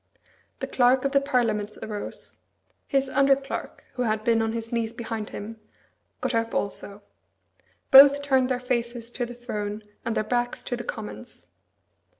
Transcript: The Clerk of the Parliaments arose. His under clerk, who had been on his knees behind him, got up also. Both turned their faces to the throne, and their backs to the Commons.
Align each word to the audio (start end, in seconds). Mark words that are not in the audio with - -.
The 0.61 0.65
Clerk 0.67 1.05
of 1.05 1.11
the 1.11 1.21
Parliaments 1.21 1.77
arose. 1.83 2.37
His 2.87 3.07
under 3.07 3.35
clerk, 3.35 3.85
who 3.93 4.01
had 4.01 4.23
been 4.23 4.41
on 4.41 4.53
his 4.53 4.71
knees 4.71 4.93
behind 4.93 5.29
him, 5.29 5.59
got 6.21 6.33
up 6.33 6.55
also. 6.55 7.03
Both 7.91 8.23
turned 8.23 8.49
their 8.49 8.59
faces 8.59 9.11
to 9.11 9.27
the 9.27 9.35
throne, 9.35 9.83
and 10.03 10.15
their 10.17 10.23
backs 10.23 10.63
to 10.63 10.75
the 10.75 10.83
Commons. 10.83 11.45